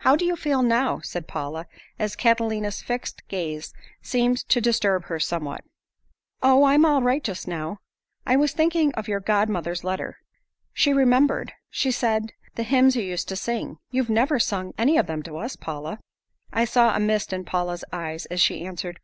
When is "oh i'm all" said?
6.42-7.00